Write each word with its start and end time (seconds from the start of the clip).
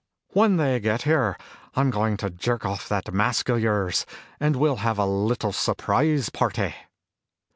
When 0.31 0.57
they 0.57 0.79
get 0.79 1.03
here, 1.03 1.37
I'm 1.75 1.91
going 1.91 2.17
to 2.17 2.31
jerk 2.31 2.65
off 2.65 2.89
that 2.89 3.13
mask 3.13 3.49
of 3.49 3.59
yours 3.61 4.07
and 4.39 4.55
we'll 4.55 4.71
all 4.71 4.77
have 4.77 4.97
a 4.97 5.05
little 5.05 5.51
surprise 5.53 6.29
party." 6.29 6.73